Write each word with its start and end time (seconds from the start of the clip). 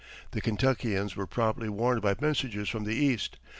The 0.31 0.41
Kentuckians 0.41 1.15
were 1.15 1.27
promptly 1.27 1.69
warned 1.69 2.01
by 2.01 2.15
messengers 2.19 2.69
from 2.69 2.85
the 2.85 2.95
East. 2.95 3.37